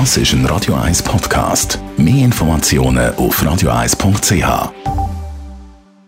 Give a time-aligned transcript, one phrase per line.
[0.00, 1.78] Das ist ein Radio 1 Podcast.
[1.96, 4.72] Mehr Informationen auf radio1.ch.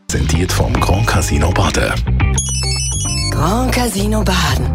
[0.08, 1.94] Präsentiert vom Grand Casino Baden.
[3.30, 4.74] Grand Casino Baden.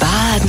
[0.00, 0.48] Baden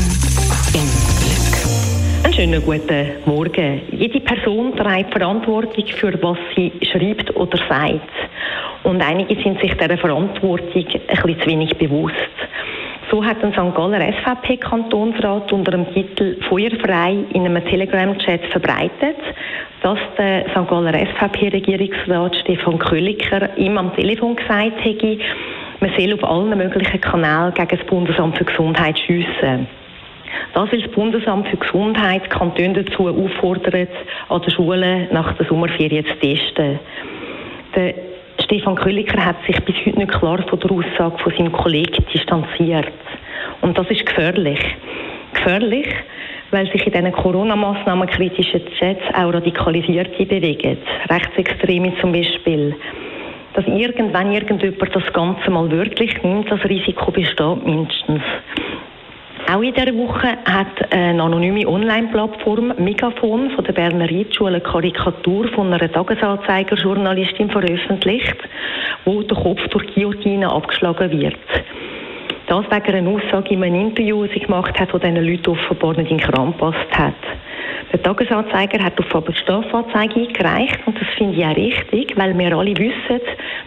[0.73, 0.87] im
[1.19, 2.23] Glück.
[2.23, 3.81] Einen schönen guten Morgen.
[3.91, 8.09] Jede Person trägt Verantwortung für was sie schreibt oder sagt.
[8.83, 12.15] Und einige sind sich dieser Verantwortung ein bisschen zu wenig bewusst.
[13.13, 13.75] So hat ein St.
[13.75, 19.17] Galler SVP-Kantonsrat unter dem Titel Feuerfrei in einem Telegram-Chat verbreitet,
[19.83, 20.67] dass der St.
[20.67, 25.19] Galler SVP-Regierungsrat Stefan Köliker ihm am Telefon gesagt hätte,
[25.79, 29.67] man soll auf allen möglichen Kanälen gegen das Bundesamt für Gesundheit schiessen.
[30.55, 33.89] Das, weil das Bundesamt für Gesundheit Kantone dazu auffordert,
[34.29, 36.79] an den Schulen nach der Sommerferien zu testen.
[37.75, 37.93] Der
[38.43, 42.91] Stefan Köliker hat sich bis heute nicht klar von der Aussage von seinem Kollegen distanziert.
[43.61, 44.59] Und das ist gefährlich.
[45.33, 45.87] Gefährlich,
[46.51, 50.77] weil sich in diesen Corona-Massnahmen kritischen Chats auch Radikalisierte bewegen.
[51.09, 52.75] Rechtsextreme zum Beispiel.
[53.53, 58.21] Dass irgendwann irgendjemand das Ganze mal wirklich nimmt, das Risiko besteht mindestens.
[59.53, 65.47] Auch in dieser Woche hat eine anonyme Online-Plattform Megafon von der Berner Reitschule eine Karikatur
[65.49, 68.37] von einer Tagesanzeiger-Journalistin veröffentlicht,
[69.05, 71.37] wo der Kopf durch Guillotine abgeschlagen wird.
[72.47, 75.97] Das wegen einer Aussage in einem Interview, die sie gemacht hat, die diesen Leuten offenbar
[75.97, 77.13] nicht in den Kram gepasst hat.
[77.91, 82.57] Der Tagesanzeiger hat auf aber Strafanzeige eingereicht und das finde ich auch richtig, weil wir
[82.57, 83.21] alle wissen,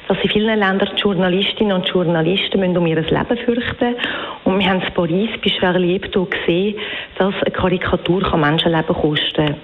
[0.09, 3.97] dass in vielen Ländern die Journalistinnen und Journalisten müssen um ihr Leben fürchten
[4.45, 6.79] und wir haben in Paris bei Charlie Hebdo gesehen,
[7.19, 9.57] dass eine Karikatur Menschenleben kosten kann.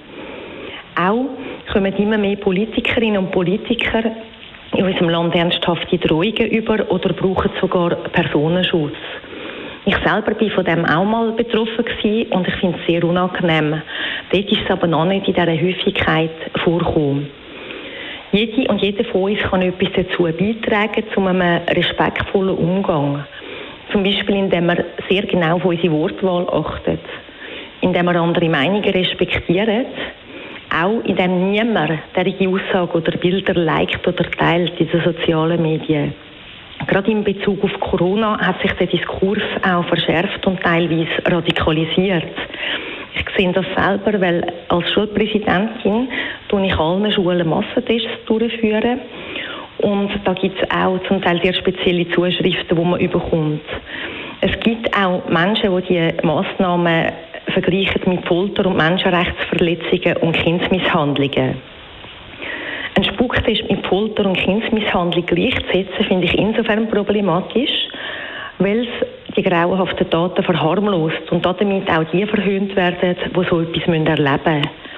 [0.97, 4.03] Auch kommen immer mehr Politikerinnen und Politiker
[4.75, 8.97] in unserem Land ernsthafte Drohungen über oder brauchen sogar Personenschutz.
[9.85, 11.85] Ich selber bin von dem auch mal betroffen
[12.31, 13.83] und ich finde es sehr unangenehm.
[14.31, 16.31] Dort ist es aber noch nicht in dieser Häufigkeit
[16.63, 17.42] vorgekommen.
[18.33, 23.27] Jede und jeder von uns kann etwas dazu beitragen, zu einem respektvollen Umgang.
[23.93, 27.01] Zum Beispiel, indem man sehr genau auf unsere Wortwahl achtet,
[27.83, 29.87] indem man andere Meinungen respektiert,
[30.75, 36.15] auch indem niemand diese Aussage oder Bilder liked oder teilt in den sozialen Medien.
[36.87, 42.33] Gerade in Bezug auf Corona hat sich der Diskurs auch verschärft und teilweise radikalisiert.
[43.15, 46.09] Ich sehe das selber, weil als Schulpräsidentin
[46.53, 49.01] tue ich allen Schulen Massentests durchführen.
[49.79, 53.63] Und da gibt es auch zum Teil sehr spezielle Zuschriften, die man überkommt.
[54.43, 57.11] Es gibt auch Menschen, die diese Massnahmen
[57.49, 61.57] vergleichen mit Folter und Menschenrechtsverletzungen und Kindsmisshandlungen.
[62.95, 67.89] Ein Spuktest mit Folter und Kindsmisshandlung gleichzusetzen, finde ich insofern problematisch,
[68.59, 73.83] weil es die grauenhaften Taten verharmlost und damit auch die verhöhnt werden, die so etwas
[73.87, 74.92] erleben müssen.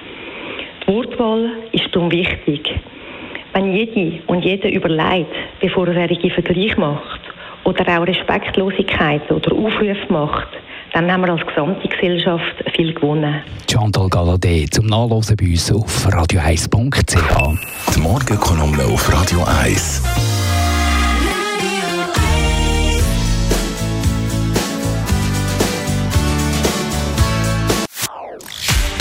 [0.87, 2.79] Die Wortwahl ist darum wichtig.
[3.53, 7.21] Wenn jede und jeder überlegt, bevor er einen Vergleich macht
[7.63, 10.49] oder auch Respektlosigkeit oder Aufrufe macht,
[10.93, 13.41] dann haben wir als gesamte Gesellschaft viel gewonnen.
[13.69, 17.95] Chantal Galadé zum Nachlesen bei uns auf radio1.ch.
[17.95, 20.34] Die Morgenkolumne auf Radio 1.